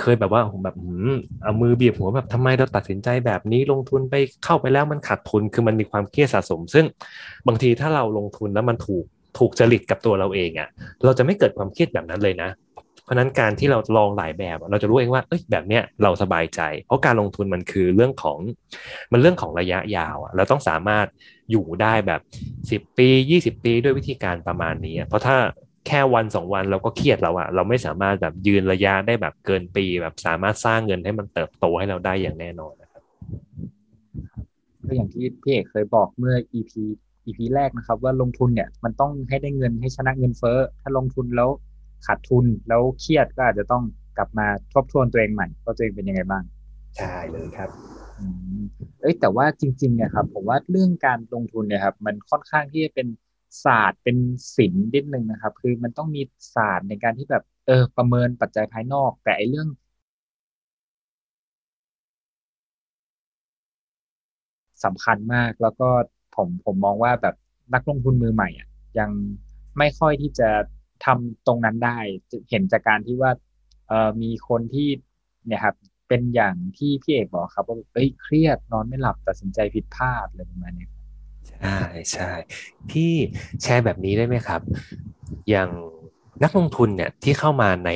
[0.00, 0.76] เคยแบบว่าผมแบบ
[1.42, 6.84] เอามือเบียบหัวแบบทำไมเราตัดสินใจแบบนี้ลงทุนไปเข้าไปแล้วมันขาดทุนคือมันมีความเครียดสะสม ซึ่ง
[7.46, 9.04] บางทีถ้าเราลงทุนแล้วมันถูก
[9.38, 10.68] ถูกจริตกับตัวเราเองอะ
[11.04, 12.50] เราจะไม่เกิดความเครียดแบบนั้นเลยนะ
[13.10, 18.38] ราะนั้นการที่เราลองหลายแบบ เราจะรู้เองว่าเอ้ยแบบเนี้ยเราสบายใจ เพราะการลงทุนมันคือเรื่องของ
[19.12, 21.06] มันเรื่องของระยะยาวอะเราต้องสามารถ
[21.50, 22.20] อยู่ได้แบบ
[22.70, 25.36] สิบปียี่สิบปีด้วยวิธีการประมาณนี้ เพราะถ้า
[25.86, 33.02] แค่วันสองวันเราก็เครียดแล้วอะเราไม่สามารถแบบยืนระยะได้แบบเกินปี แบบสามารถสร้างเงินให้มันเติบโตให้เราได้อย่างแน่นอนนะครับ
[34.86, 36.72] ก็อย่างที่พี่เอกเคยบอกเมื่อ EP
[37.26, 41.50] EP แรกนะครับ ว่าลงทุนเนี่ยมันต้องให้ได้เงินให้ชนะเงินเฟ้อถ้าลงทุนแล้ว
[42.06, 43.82] ขาดทุนแล้วเครียดก็อาจจะต้อง
[44.16, 46.44] กลับมาทบทวนตัวเองใหม่ว่าตัวเองเป็นยังไงบ้าง
[46.96, 47.70] ใช่เลยครับ
[48.18, 48.24] อื
[48.60, 48.62] ม
[49.00, 53.08] เอ้ยแต่ว่าจริงๆเนี่ยครับ ผมว่าเรื่องการลงทุนเนี่ยครับ มันค่อนข้างที่จะเป็น
[53.64, 54.16] ศาสตร์เป็น
[54.56, 56.22] ศิลป์นิดนึงนะครับ คือมันต้องมี
[56.54, 59.68] ศาสตร์ในการที่แบบเออประเมินปัจจัยภายนอก แต่ไอ้เรื่อง
[64.84, 65.88] สำคัญมากแล้วก็
[66.36, 67.34] ผมผมมองว่าแบบ
[67.74, 69.10] นักลงทุนมือใหม่อะยัง
[69.78, 70.48] ไม่ค่อยที่จะ
[71.04, 71.98] ทำตรงนั้นได้
[72.50, 73.30] เห็นจากการที่ว่า
[73.88, 74.88] เออมีคนที่
[75.46, 75.74] เนี่ยครับ
[76.08, 80.88] เป็นอย่างที่พี่เอกบอกครับว่าเอ้ยเครียดนอนไม่หลับตัดสินใจผิดพลาดอะไรประมาณนี้
[81.60, 81.78] ใช่
[82.12, 82.30] ใช่
[82.90, 83.12] พี่
[83.62, 84.60] แชร์แบบนี้ได้ไหมครับ
[85.50, 85.70] อย่าง
[86.42, 87.90] นักลงทุนเนี่ยที่เข้ามาใน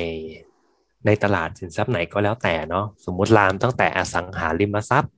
[1.05, 5.13] ในตลาดสินทรัพย์ไหนก็แล้วแต่เนาะสมมติลามตั้งแต่อสังหาริมทรัพย์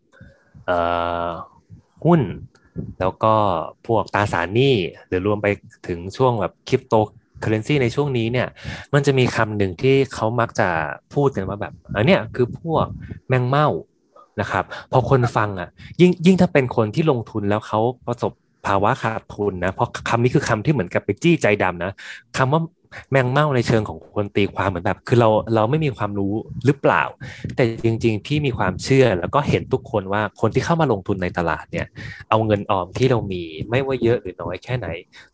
[0.65, 0.77] เอ่
[1.27, 1.29] อ
[2.05, 2.21] หุ้น
[2.99, 3.33] แล้วก็
[3.87, 4.75] พวกตราสารหนี้
[5.07, 5.47] หรือรวมไป
[5.87, 6.93] ถึงช่วงแบบคริปโต
[7.43, 8.47] คอเรนซีในช่วงนี้เนี่ย
[8.93, 10.69] มันจะมีคำหนึ่งที่เขามักจะ
[11.13, 12.85] พูดกันว่าแบบอันเนี้ยคือพวก
[13.27, 13.67] แมงเม่า
[14.41, 15.69] นะครับ พอคนฟังอะ
[16.01, 18.31] ยิ่งยิ่งถ้าเป็นคนที่ลงทุนแล้วเขาประสบ
[18.67, 21.91] ภาวะขาดทุนนะ เพราะคำนี้คือคำที่เหมือนกับไปจี้ใจดำนะ
[22.37, 22.61] คำว่า
[23.11, 26.33] แมงเม่าในเชิงของคนตีความเหมือนแบบ คือเราเราไม่มีความรู้
[26.65, 27.03] หรือเปล่า
[27.55, 31.85] แต่จริง ๆ พี่มีความเชื่อแล้วก็เห็นทุกคนว่าคนที่เข้ามาลงทุนในตลาดเนี่ย
[32.29, 34.87] เอาเงินออมที่เรามีไม่ว่าเยอะหรือน้อยแค่ไหน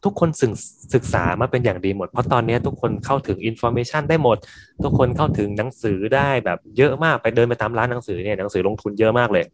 [0.03, 0.53] ทุกคนศึก
[0.93, 4.38] ศึกษามาเป็นอย่างดีหมด เพราะตอนนี้ทุกคนเข้าถึงอินโฟเมชันได้หมด
[4.84, 9.45] ทุกคนเข้าถึงหนังสือได้แบบเยอะมากไปเดินไปตามร้านหนังสือเนี่ยหนังสือลงทุนเยอะมากเลย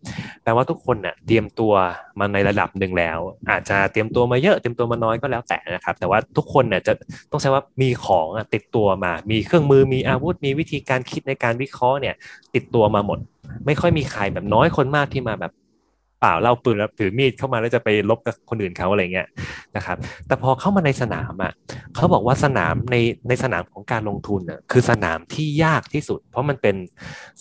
[0.43, 1.73] แปลว่าทุกคนเนี่ยเตรียมตัว
[2.19, 3.19] มาในระดับหนึ่งแล้ว
[3.49, 6.93] อาจจะเตรียมตัวมาเยอะเตรียมตัวมาน้อยก็แล้วแต่นะครับ แต่ว่าทุกคนเนี่ยจะ
[7.31, 12.15] ต้องใช้ว่ามีของอะติดตัวมา มีเครื่องมือมีอาวุธ มีวิธีการคิดในการวิเคราะห์เนี่ย
[12.55, 13.19] ติดตัวมาหมด
[13.65, 15.53] ไม่ค่อยมีใครแบบน้อยคนมากที่มาแบบ
[16.19, 19.27] เปล่าเล่าปืนแล้วถือมีดเข้ามาแล้วจะไปลบกับคนอื่นเขาอะไรเงี้ย
[19.75, 21.51] นะครับ แต่พอเข้ามาในสนามอะ
[21.95, 22.95] เขาบอกว่าสนามใน
[23.27, 26.75] ในสนามของการลงทุนอะคือสนามที่ยากที่สุด เพราะมันเป็น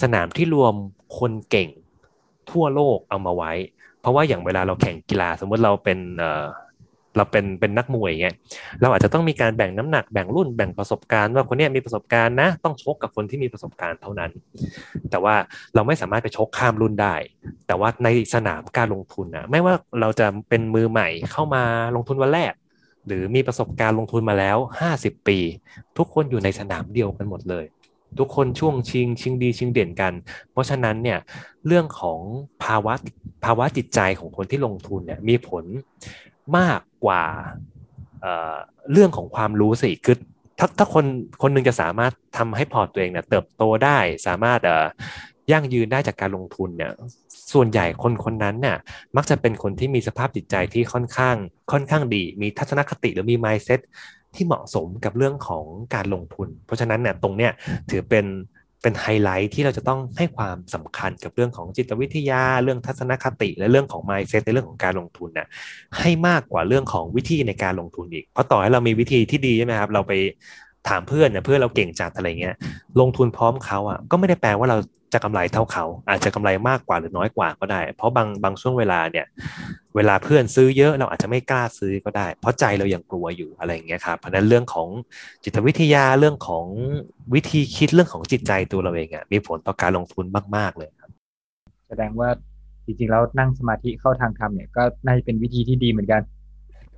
[0.03, 0.75] สนามที่รวม
[1.18, 1.68] คนเก่ง
[2.51, 3.53] ทั่วโลกเอามาไว้
[4.01, 6.47] เพราะว่าอย่างเวลาเราแข่งกีฬาสมมติเราเป็นเอ่อ
[7.16, 8.37] เราเป็นเป็นนักมวยเงี้ย
[8.81, 14.31] เราอาจจะต้องมีการแบ่งน้ำหนักแบ่งรุ่นแบ่งประสบการณ์ว่าคนนี้มีประสบการณ์นะ ต้องชกกับคนที่มีประสบการณ์เท่านั้น
[15.11, 15.35] แต่ว่า
[15.75, 17.14] เราไม่สามารถไปชกข้ามรุ่นได้
[17.66, 21.62] แต่ว่าในสนามการลงทุนนะไม่ว่าเราจะเป็นมือใหม่เข้ามา
[21.97, 22.53] ลงทุนวันแรก
[23.07, 24.59] หรือมีประสบการณ์ลงทุนมาแล้ว
[24.92, 25.38] 50 ปี
[25.97, 27.64] ทุกคนอยู่ในสนามเดียวกันหมดเลย
[28.18, 30.12] ทุกคนช่วงชิงชิงดีชิงเด่นกัน
[30.53, 31.18] เพราะฉะนั้นเนี่ย
[31.66, 32.21] เรื่องของ
[32.64, 32.94] ภาวะ
[33.44, 35.64] ภาวะจิตใจของคนที่ลงทุนเนี่ยมีผล
[36.56, 37.24] มากกว่า
[38.22, 40.16] เเรื่องของความรู้สิคือ
[40.58, 41.04] ถ้าถ้าคน
[41.42, 44.76] คนหนึงจะสามารถทำให้พอร์ตตัวเองเนี่ยเติบโตได้สามารถเอ่
[45.48, 46.92] อย่งยืนได้จากการลงทุนเนี่ย
[47.52, 48.76] ส่วนใหญ่คนคนนั้นเนี่ย
[49.16, 51.37] มักจะเป็นคนที่มีสภาพจิตใจที่ค่อนข้าง
[51.72, 53.80] ค่อนข้างดี มีทัศนคติหรือมี mindset
[54.34, 57.52] ที่เหมาะสมกับเรื่องของการลงทุน เพราะฉะนั้นเนี่ยตรงเนี้ย
[57.90, 58.24] ถือเป็น
[58.82, 65.48] เป็นไฮไลท์ที่เราจะต้องให้ความสำคัญกับเรื่องของจิตวิทยา เรื่องทัศนคติ และเรื่องของ mindset ในเรื่องของการลงทุนน่ะ
[65.98, 70.12] ให้มากกว่าเรื่องของวิธีในการลงทุนอีก เพราะต่อให้เรามีวิธีที่ดีใช่ไหมครับ เราไป
[70.88, 72.57] ถามเพื่อนเนี่ยเพื่อนเราเก่งจัดอะไรเงี้ย
[73.01, 74.79] ลงทุนพร้อมเขาอะก็ไม่ได้แปลว่าเรา
[75.12, 79.27] จะกำไรเท่าเขา อาจจะกำไรมากกว่าหรือน้อยกว่าก็ได้ เพราะบางบางช่วงเวลาเนี่ย
[79.96, 84.88] เวลาเพื่อนซื้อเยอะเราอาจจะไม่กล้าซื้อก็ได้ เพราะใจเรายังกลัวอยู่อะไรเงี้ยครับเพราะฉะนั้นเรื่องของ
[85.44, 86.66] จิตวิทยาเรื่องของ
[87.35, 90.24] วิธีคิดเรื่องของจิตใจตัวเราเองอะมีผลต่อการลงทุน
[90.57, 91.11] มากๆเลยครับ
[91.88, 92.29] แสดงว่า
[92.87, 96.22] จริงๆแล้วนั่งสมาธิเข้าทางธรรมเนี่ยก็น่าจะเป็นวิธีที่ดีเหมือนกัน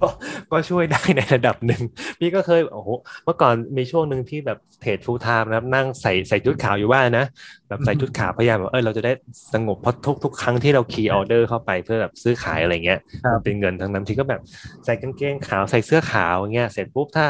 [0.00, 0.08] ก็
[0.50, 1.82] ก็ช่วยได้ในระดับหนึ่ง
[2.18, 2.90] พี่ก็เคยโอ้โห
[3.24, 7.26] เมื่อก่อนมีช่วงหนึ่งที่แบบ trade full-time นะครับนั่งใส่ใส่ชุดขาวอยู่บ้านนะ
[7.68, 9.12] แบบใส่ชุดขาวพยายามแบบเออเราจะได้
[9.54, 14.40] สงบเพราะทุกทุกครั้งที่เรา key order เข้าไปเพื่อแบบซื้อขายอะไรเงี้ยครับมันเป็นเงินทั้งนั้นที่ก็แบบ
[14.84, 17.26] ใส่กางเกงขาวใส่เสื้อขาวอย่างเงี้ยเสร็จปุ๊บถ้า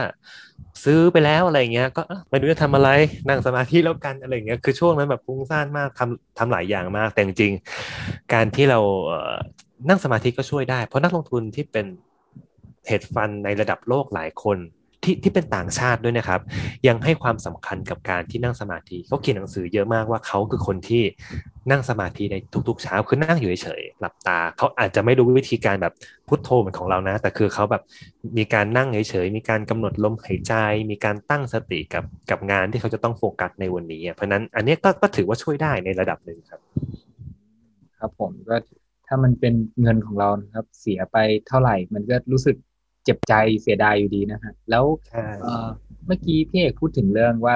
[0.85, 2.91] ซื้อไปแล้วอะไรเงี้ยก็เอ้าไม่รู้จะทำอะไร
[3.29, 9.35] นั่งสมาธิแล้วกันอะไรเงี้ยคือช่วงนั้นแบบฟุ้งซ่านมากทำทำหลายอย่างมากแต่จริงๆการที่เราเอ่อ
[9.89, 11.87] นั่งสมาธิก็ช่วยได้ เพราะนักลงทุนที่เป็น
[12.87, 14.59] เฮดฟันในระดับโลกหลายคน
[15.05, 16.41] ที่ที่เป็นต่างชาติด้วยนะครับ
[16.89, 21.03] ยังให้ความสำคัญกับการที่นั่งสมาธิเขาเขียนหนังสือเยอะมากว่าเขาคือคนที่
[21.71, 22.37] นั่งสมาธิใน
[22.69, 25.95] ทุกๆเช้าคือนั่งอยู่เฉยๆหลับตาเขาอาจจะไม่รู้วิธีการแบบ
[26.29, 27.83] พุทโธเหมือนของเรานะ แต่คือเขาแบบ
[28.39, 30.55] มีการนั่งเฉยๆมีการกำหนดลมหายใจ
[30.91, 36.61] มีการตั้งสติกับกับงานที่เขาจะต้องโฟกัสในวันนี้เพราะนั้นอันนี้ก็ก็ถือว่าช่วยได้ในระดับหนึ่งครับ
[37.99, 38.57] ครับผมก็
[39.07, 41.17] ถ้ามันเป็นเงินของเรานะครับ เสียไป
[41.49, 42.57] เท่าไหร่มันก็รู้สึก
[43.05, 43.33] เจ็บใจ
[43.63, 45.69] เสียดายอยู่ดีนะฮะแล้วใช่เอ่อ
[46.07, 47.55] เมื่อกี้พี่เอกพูดถึงเรื่องว่า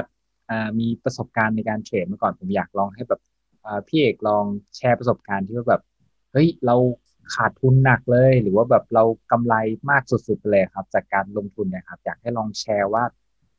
[0.50, 3.20] อ่ามีประสบการณ์ในการเทรดมาก่อนผมอยากลองให้แบบ
[3.64, 4.44] อ่าพี่เอกลอง
[4.76, 5.82] แชร์ประสบการณ์ที่ว่าแบบ
[6.32, 6.76] เฮ้ยเรา
[7.34, 9.54] ขาดทุนหนักเลย หรือว่าแบบเรากำไร
[9.90, 13.04] มากสุดๆไปเลยครับ จากการลงทุนเนะครับ อยากให้ลองแชร์ว่า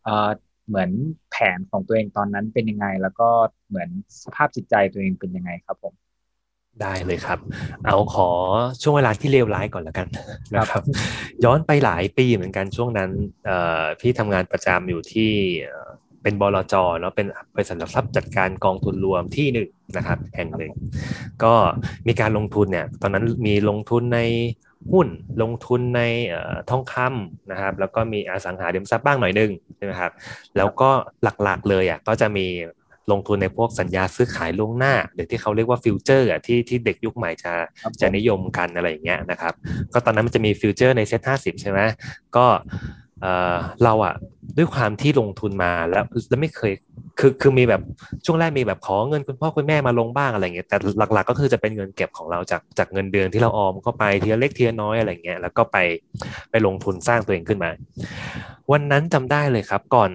[0.03, 0.29] เอ่อ
[0.67, 0.91] เหมือน
[1.31, 3.29] แผนของตัวเองตอนนั้นเป็นยังไง แล้วก็
[3.67, 3.89] เหมือน
[4.23, 5.93] สภาพจิตใจตัวเองเป็นยังไงครับผม
[6.81, 7.39] ได้เลยครับ
[7.85, 8.29] เอาขอ
[8.81, 10.07] ช่วงเวลาที่เลวร้ายก่อนแล้วกัน
[10.55, 10.81] นะครับ
[11.43, 13.09] ย้อนไปหลายปีเหมือนกันช่วงนั้น
[13.45, 15.31] เอ่อพี่ทำงานประจำอยู่ที่
[15.63, 15.89] เอ่อ
[16.23, 20.73] เป็นบลจเนาะเป็นบริษัทหลักทรัพย์จัดการกองทุนรวมที่หนึ่งนะครับแห่งหนึ่ง
[21.43, 21.53] ก็
[22.07, 24.19] มีการลงทุนเนี่ยตอนนั้นมีลงทุนใน
[24.91, 25.07] หุ้น
[25.41, 30.11] ลงทุนในเอ่อทองคำนะครับ แล้วก็มีอสังหาริมทรัพย์บ้างหน่อยหนึงใช่ไหมครับ
[30.57, 30.89] แล้วก็
[31.43, 32.47] หลักๆเลยอะก็จะมี
[33.11, 39.53] ลงทุนในพวกสัญญาซื้อขายล่วงหน้า หรือที่เขาเรียกว่าฟิวเจอร์อะที่ที่เด็กยุคใหม่จะครับผมจะนิยมกันอะไรอย่างเงี้ยนะครับ
[39.93, 41.79] ก็ตอนนั้นมันจะมีฟิวเจอร์ในเซ็ตห้าสิบใช่ไหม
[42.35, 42.45] ก็
[43.21, 44.15] เอ่อเราอะ
[44.57, 46.73] ด้วยความที่ลงทุนมาแล้วแล้วไม่เคย
[47.19, 47.81] คือคือมีแบบ
[48.25, 50.77] ช่วงแรกมีแบบขอเงินคุณพ่อคุณแม่มาลงบ้างอะไรเงี้ยแต่
[51.13, 55.77] หลักๆ ก็คือจะเป็นเงินเก็บของเราจากจากเงินเดือนที่เราออมเข้าไปทีละเล็กทีละน้อยอะไรเงี้ยแล้วก็ไป
[56.51, 57.69] ไปลงทุนสร้างตัวเองขึ้นมา
[58.71, 60.09] วันนั้นจำได้เลยครับก่อน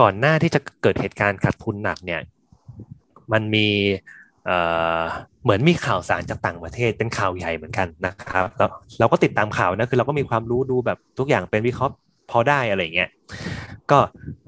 [0.00, 2.20] ก่อนหน้าที่จะเกิดเหตุการณ์ขาดทุนหนักเนี่ย
[3.32, 3.66] มันมี
[5.42, 11.94] เหมือนมีข่าวสารจากต่างประเทศเป็นข่าวใหญ่เหมือนกันนะครับแล้วเราก็ติดตามข่าวนะคือเราก็มีความรู้ดูแบบทุกอย่างเป็นวิเคราะห์
[12.30, 13.10] พอได้อะไรเงี้ย
[13.90, 13.98] ก็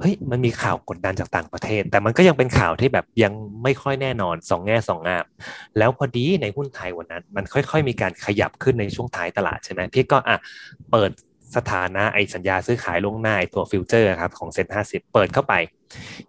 [0.00, 5.24] เฮ้ยมันมีข่าวกดดันจากต่างประเทศ แต่มันก็ยังเป็นข่าวที่แบบยังไม่ค่อยแน่นอนสองแง่สองงาม
[5.78, 10.36] แล้วพอดีในหุ้นไทยวันนั้น มันค่อย ๆ มีการขยับขึ้นในช่วงท้ายตลาดใช่ไหมพี่ก็อะ
[10.90, 11.10] เปิด
[11.56, 15.54] สถานะไอสัญญาซื้อขายล่วงหน้าไอตัวฟิวเจอร์ครับของเซ็นห้าสิบเปิดเข้าไป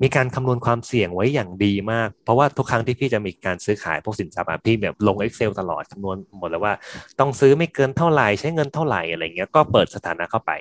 [0.02, 6.74] มีการคำนวณความเสี่ยงไว้อย่างดีมาก เพราะว่าทุกครั้งที่พี่จะมีการซื้อขายพวกสินทรัพย์พี่แบบลง Excel ตลอดคำนวณหมดแล้วว่า
[7.20, 10.52] ต้องซื้อไม่เกินเท่าไหร่ใช้เงินเท่าไหร่อะไรเงี้ยก็เปิดสถานะเข้าไป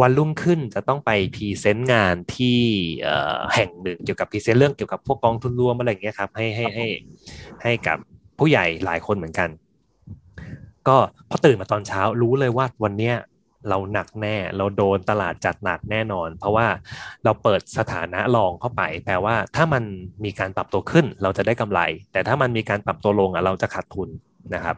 [0.00, 2.60] วันรุ่งขึ้นจะต้องไป present งานที่
[3.54, 6.86] แห่งหนึ่งเกี่ยวกับ present เรื่องเกี่ยวกับพวกกองทุนรวมอะไรเงี้ยครับให้ให้ให้
[7.62, 7.98] ให้กับ
[8.38, 9.48] ผู้ใหญ่หลายคนเหมือนกัน
[10.88, 10.96] ก็
[11.30, 13.14] พอตื่นมาตอนเช้ารู้เลยว่าวันเนี้ย
[13.68, 16.66] เราหนักแน่ เราโดนตลาดจัดหนักแน่นอน เพราะว่า
[17.24, 19.84] เราเปิดสถานะรองเข้าไป แปลว่าถ้ามัน
[20.24, 21.80] มีการปรับตัวขึ้น เราจะได้กำไร
[22.12, 24.08] แต่ถ้ามันมีการปรับตัวลงอะเราจะขาดทุน
[24.54, 24.76] นะครับ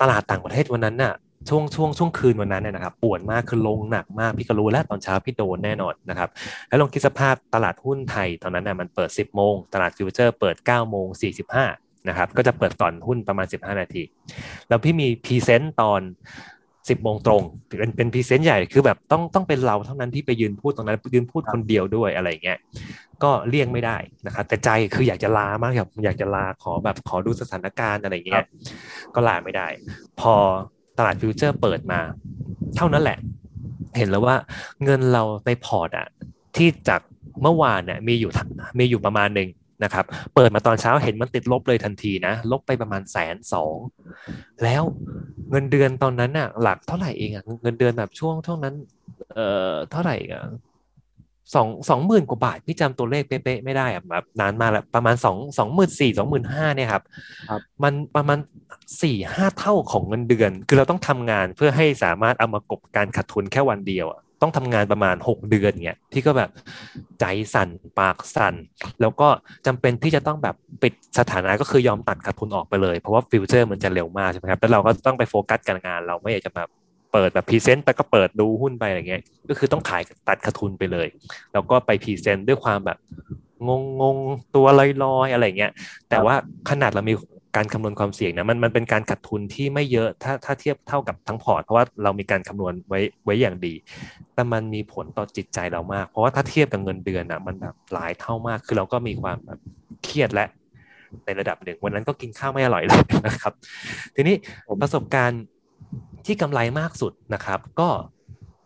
[0.00, 1.14] ตลาดต่างประเทศวันนั้นน่ะ
[1.48, 6.28] ช่วงช่วงช่วงคืนวันนั้นเนี่ยนะครับปวดมากคือลงหนักมากพี่ก็รู้แล้วตอนเช้าพี่โดนแน่นอนนะครับ
[6.68, 11.06] แล้วลองคิดสภาพตลาดหุ้นไทยตอนนั้นน่ะมันเปิด 10 โมง ตลาดฟิวเจอร์เปิด 9 โมง
[11.58, 14.02] 45นะครับก็จะเปิดก่อนหุ้นประมาณ 15 นาที
[14.68, 16.00] แล้วพี่มี present ตอน
[16.88, 17.42] 10โมงตรง
[17.78, 22.58] เป็นเป็น present ใหญ่คือแบบต้องต้องเป็นเราเท่านั้นที่ไปยืนพูดตรงนั้นยืนพูดคนเดียวด้วยอะไรอย่างเงี้ย
[23.22, 28.44] ก็เลี่ยงไม่ได้นะครับแต่ใจคืออยากจะลามากอยากอยากจะลาขอแบบขอดูสถานการณ์อะไรอย่างเงี้ย
[29.14, 29.66] ก็ลาไม่ได้
[30.20, 30.34] พอ
[30.98, 32.00] ตลาดฟิวเจอร์เปิดมา
[32.76, 33.18] เท่านั้นแหละ
[33.98, 34.36] เห็นแล้วว่า
[34.84, 36.06] เงินเราในพอร์ตอะ
[36.56, 37.00] ที่จาก
[37.42, 39.48] เมื่อวานเนี่ยมีอยู่ทั้งมีอยู่ประมาณหนึ่ง
[39.82, 43.76] นะครับเปิดมาตอนเช้าเห็นมันติดลบเลยทันทีนะ ลบไปประมาณแสนสอง
[44.62, 44.82] แล้ว
[45.50, 48.74] เงินเดือนตอนนั้นน่ะ หลักเท่าไหร่เองอะเงินเดือนแบบช่วงช่วงนั้น
[49.34, 50.42] เอ่อเท่าไหร่อะ
[51.54, 57.02] สองสองหมื่นกว่าบาทพี่จำตัวเลขเป๊ะๆไม่ได้อะแบบนานมากแล้วประมาณสองสองหมื่นสี่สองหมื่นห้าเนี่ยครับ
[57.48, 58.38] ครับมันประมาณ
[59.02, 66.50] สี่ห้าเท่าของเงินเดือน คือเราต้องทำงานเพื่อให้สามารถเอามากบการขาดทุนแค่วันเดียวอะ ต้องทำงานประมาณหกเดือนเงี้ยพี่ก็แบบ
[67.20, 68.54] ใจสั่นปากสั่น
[69.00, 69.28] แล้วก็
[69.66, 76.68] จำเป็นที่จะต้องแบบปิดสถานะก็คือยอมตัดขาดทุนออกไปเลย เพราะว่าฟิวเจอร์มันจะเร็วมากใช่ไหมครับแล้วเราก็ต้องไปโฟกัสการงาน เราไม่อยากจะแบบ
[77.12, 81.06] เปิดแบบ present แต่ก็เปิดดูหุ้นไปอะไรเงี้ยก็คือต้องขายตัดขาดทุนไปเลย
[81.52, 82.98] แล้วก็ไป present ด้วยความแบบ
[83.68, 84.80] งงงๆตัวล
[85.16, 85.72] อยๆ อะไรเงี้ย
[86.10, 86.34] แต่ว่า
[86.70, 87.14] ขนาดเรามี
[87.56, 93.74] การคำนวณความเสี่ยงนะมันมันเป็นการขาดทุนที่ไม่เยอะถ้าถ้าเทียบเท่ากับทั้งพอร์ตเพราะว่าเรามีการคำนวณไว้ไว้อย่างดี
[94.34, 99.58] แต่มันมีผลต่อจิตใจเรามาก เพราะว่าถ้าเทียบกับเงินเดือนอะมันแบบหลายเท่ามากคือเราก็มีความแบบ
[100.04, 100.46] เครียดและ
[101.24, 103.52] ในระดับหนึ่งวันนั้นก็กินข้าวไม่อร่อยเลยนะครับ
[104.14, 104.36] ทีนี้
[104.68, 105.42] ผมประสบการณ์
[106.26, 107.88] ที่กำไรมากสุดนะครับ ก็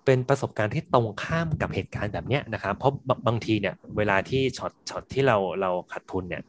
[0.05, 6.42] เป็นประสบการณ์ที่ตรงข้ามกับเหตุการณ์แบบเนี้ยนะครับ เพราะบางบางทีเนี่ยเวลาที่ช็อตช็อตที่เราเราขาดทุนเนี่ย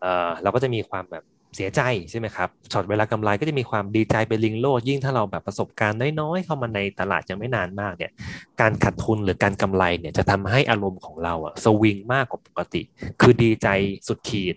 [0.00, 1.24] เออเราก็จะมีความแบบ
[1.56, 8.12] เสียใจใช่ไหมครับช็อตเวลากำไรก็จะมีความดีใจเป็นลิงโลดยิ่งถ้าเราแบบประสบการณ์น้อยๆเข้ามาในตลาดยังไม่นานมากเนี่ย
[8.60, 12.82] การขาดทุนหรือการกำไรเนี่ยจะทำให้อารมณ์ของเราอะสวิงมากกว่าปกติ
[13.20, 13.68] คือดีใจ
[14.08, 14.54] สุดขีด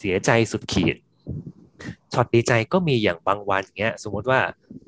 [0.00, 0.96] เสียใจสุดขีด
[2.12, 4.40] ช็อตดีใจก็มีอย่างบางวันเงี้ย สมมติว่า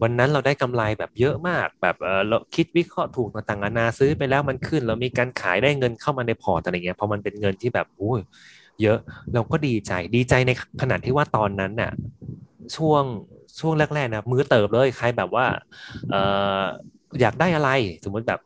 [0.02, 8.20] วันนั้นเราได้กำไรแบบเยอะมาก แบบเออเราคิดวิเคราะห์ถูกต่างๆนานาซื้อไปแล้วมันขึ้น เรามีการขายได้เงินเข้ามาในพอร์ตอะไรเงี้ยพอมันเป็นเงินที่แบบโอ้ย
[8.82, 8.98] เยอะ
[9.34, 10.50] เราก็ดีใจดีใจใน
[10.82, 11.92] ขณะที่ว่าตอนนั้นน่ะ
[12.76, 13.04] ช่วง
[13.60, 15.46] ช่วงแรกๆนะมือเติบเลยใครแบบว่า
[16.10, 16.16] เอ
[16.60, 16.62] อ
[17.20, 17.70] อยากได้อะไร
[18.04, 18.40] สมมติแบบ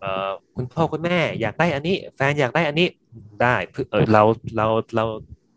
[0.00, 2.88] เออคุณพ่อคุณแม่อยากได้อันนี้ แฟนอยากได้อันนี้
[3.42, 3.54] ได้
[3.90, 4.22] เออเรา
[4.56, 5.04] เราเรา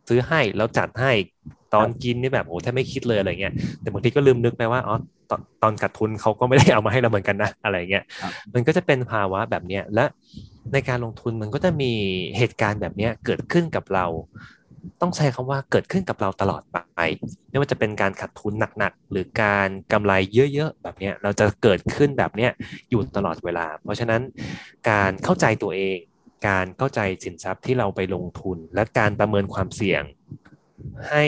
[0.10, 1.12] ซื้อให้เราจัดให้
[1.74, 4.96] ตอนกินนี่แบบโอ้แทบไม่คิดเลยอะไรเงี้ยแต่บางทีก็ลืมนึกไปว่าอ๋อ
[5.30, 10.06] ตอนตอนขาดทุนเขาก็ไม่ได้เอามาให้เราเหมือนกันนะอะไรเงี้ยครับมันก็จะเป็นภาวะแบบเนี้ยและ
[10.74, 11.92] ในการลงทุนมันก็จะมี
[12.38, 14.06] เหตุการณ์แบบนี้เกิดขึ้นกับเรา
[15.02, 17.00] ต้องใช้คำว่าเกิดขึ้นกับเราตลอดไป
[17.50, 20.14] ไม่ว่าจะเป็นการขาดทุนหนักๆ หรือการกำไร
[20.54, 22.48] เยอะๆ แบบนี้เราจะเกิดขึ้นแบบนี้
[22.90, 24.22] อยู่ตลอดเวลา เพราะฉะนั้น
[24.90, 25.98] การเข้าใจตัวเอง
[26.48, 30.04] การเข้าใจสินทรัพย์ที่เราไปลงทุน และการประเมินความเสี่ยง
[31.10, 31.26] ให้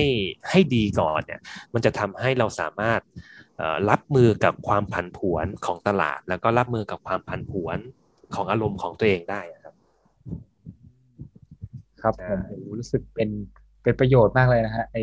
[0.49, 1.41] ให้ดีก่อนเนี่ย
[1.73, 3.01] มันจะทำให้เราสามารถ
[3.89, 7.77] รับมือกับความผันผวนของตลาด แล้วก็รับมือกับความผันผวน
[8.35, 9.73] ของอารมณ์ของตัวเองได้อะครับ
[12.01, 13.29] ครับใช่ผมโอ้โหรู้สึกเป็น
[13.83, 14.97] เป็นประโยชน์มากเลยนะฮะไอ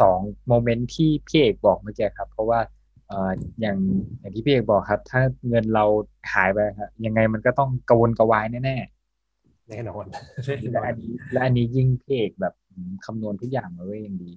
[0.00, 0.18] สอง
[0.48, 2.60] โมเมนต์ที่พี่เอกบอกเมื่อกี้ครับ เพราะว่า
[3.08, 3.78] เอ่ออย่าง
[4.18, 5.84] อย่างที่พี่เอกบอกครับ ถ้าเงินเรา
[6.32, 8.76] หายไปครับยังไงมันก็ต้องกระวนกระวายแน่
[9.68, 14.32] แน่นอนๆและอันนี้และอันนี้ยิ่งพี่เอกแบบอืมคำนวณทุกอย่างมาไว้อย่างดี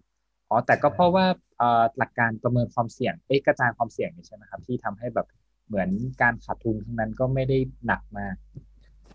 [0.50, 1.26] อ๋อแต่ก็เพราะว่า
[1.58, 5.28] เอ่อหลักการประเมินความเสี่ยงเอ้ยกระจายความเสี่ยงนี่ใช่ไหมครับ ที่ทำให้แบบ
[5.68, 5.90] เหมือน
[6.22, 8.36] การขาดทุนครั้งนั้นก็ไม่ได้หนักมาก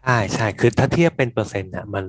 [0.05, 2.05] ใช่ใช่คือถ้าเทียบเป็นเปอร์เซ็นต์อะมัน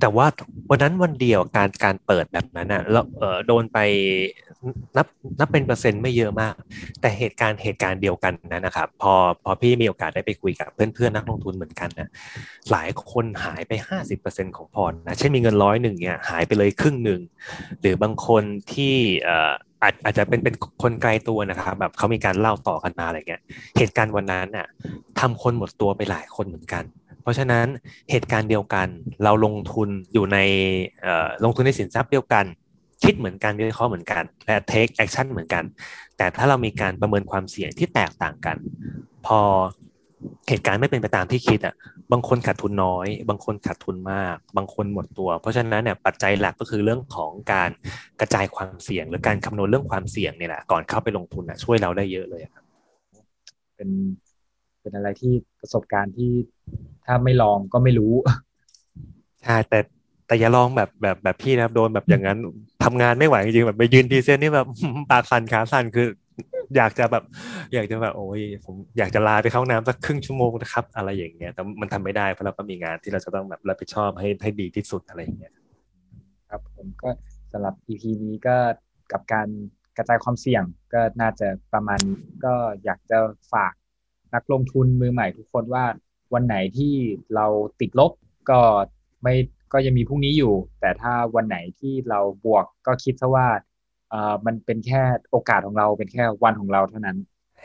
[0.00, 0.26] แต่ว่า
[0.70, 3.78] วันนั้นวันเดียวการการเปิดแบบนั้นอะแล้วเออโดนไป
[4.96, 5.06] นับ
[5.38, 6.54] นับเป็นเปอร์เซ็นต์ไม่เยอะมาก
[7.00, 12.10] แต่เหตุการณ์เหตุการณ์เดียวกันนั้นนะครับพอพอพี่มีโอกาสได้ไปคุยกับเพื่อนเพื่อนนักลงทุนเหมือนกันนะ
[12.70, 17.20] หลายคนหายไปห้าสิบเปอร์เซ็นของพอร์ตนะเช่นมีเงินร้อยหนึ่งเนี่ยหายไปเลยครึ่งหนึ่ง
[17.80, 19.52] หรือบางคนที่เออ
[19.84, 23.42] อาจอาจจะเป็นเป็นคนไกลตัวนะครับแบบเขามีการเล่าต่อกันมาอะไรเงี้ย
[23.78, 24.66] เหตุการณ์วันนั้นน่ะ
[25.20, 26.84] ทำคนหมดตัวไปหลายคนเหมือนกัน
[27.22, 27.66] เพราะฉะนั้น
[28.10, 28.88] เหตุการณ์เดียวกัน
[29.24, 30.38] เราลงทุนอยู่ใน
[31.44, 32.44] ลงทุนในสินทรัพย์เดียวกัน
[33.04, 35.64] คิดเหมือนกันวิเคราะห์เหมือนกัน และ take action เหมือนกัน
[36.16, 38.56] แต่ถ้าเรามีการประเมินความเสี่ยงที่แตกต่างกัน
[39.26, 39.40] พอ
[40.48, 41.74] เหตุการณ์ไม่เป็นไปตามที่คิดอะ
[42.12, 47.70] บางคนขาดทุนน้อย บางคนขาดทุนมาก บางคนหมดตัว เพราะฉะนั้นเนี่ยปัจจัยหลักก็คือเรื่องของการ
[48.20, 52.64] กระจายความเสี่ยง หรือการคำนวณเรื่องความเสี่ยงเนี่ยแหละก่อนเข้าไปลงทุนอะช่วยเราได้เยอะเลยอะครับ
[53.76, 53.90] เป็น
[54.80, 56.32] เป็นอะไรที่ประสบการณ์ที่
[57.06, 58.14] ถ้าไม่ลองก็ไม่รู้
[59.44, 59.78] ใช่แต่
[60.26, 62.38] แต่อย่าลองแบบแบบแบบพี่นะครับโดนแบบอย่างนั้น
[62.84, 64.68] ทำงานไม่ไหวจริงๆแบบไปยืนพรีเซนต์นี่แบบ
[65.10, 66.06] ปากสั่นขาสั่นคือ
[66.76, 67.24] อยากจะแบบ
[67.74, 75.52] อยากจะแบบโอ้ยผมอยากจะลาไปเข้าห้องน้ำสักครึ่งชั่วโมงนะครับ อะไรอย่างเงี้ยแต่มันทำไม่ได้เพราะเราก็มีงานที่เราจะต้องแบบรับผิดชอบให้ให้ดีที่สุดอะไรอย่างเงี้ย
[76.50, 77.10] ครับผมก็
[77.52, 78.56] สำหรับ EP นี้ก็
[79.12, 79.48] กับการ
[79.96, 83.18] กระจายความเสี่ยงก็น่าจะประมาณนี้ก็อยากจะ
[83.52, 83.72] ฝาก
[84.34, 85.84] นักลงทุนมือใหม่ทุกคนว่า
[86.34, 86.94] วันไหนที่
[87.34, 87.46] เรา
[87.80, 88.12] ติดลบ
[88.50, 88.60] ก็
[89.22, 89.34] ไม่
[89.72, 93.46] ก็ยังมีพรุ่งนี้อยู่ แต่ถ้าวันไหนที่เราบวกก็คิดซะว่า
[94.46, 97.16] มันเป็นแค่โอกาสของเราเป็นแค่วันของเราเท่านั้น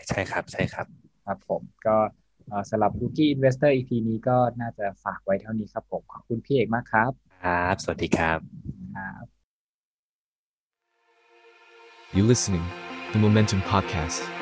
[0.09, 0.87] ใช่ครับใช่ครับ
[1.25, 1.97] ครับผมก็
[2.47, 7.11] เอ่อสำหรับ Rookie Investor EP นี้ก็น่าจะฝากไว้เท่านี้ครับผม ขอบคุณพี่เอกมากครับ
[7.43, 8.39] ครับ สวัสดีครับ
[8.97, 9.25] ครับ
[12.11, 12.65] You listening,
[13.13, 14.38] the Momentum Podcast.